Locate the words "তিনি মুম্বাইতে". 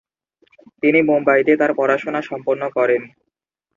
0.83-1.51